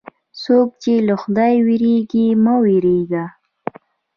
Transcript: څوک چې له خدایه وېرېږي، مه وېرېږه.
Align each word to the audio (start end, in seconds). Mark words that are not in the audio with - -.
څوک 0.41 0.67
چې 0.81 0.93
له 1.07 1.15
خدایه 1.21 1.59
وېرېږي، 1.65 2.25
مه 2.43 2.53
وېرېږه. 2.63 3.25